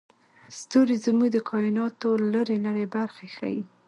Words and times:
ستوري 0.59 0.95
زموږ 1.05 1.29
د 1.33 1.37
کایناتو 1.49 2.09
لرې 2.33 2.57
لرې 2.65 2.85
برخې 2.95 3.27
ښيي. 3.35 3.59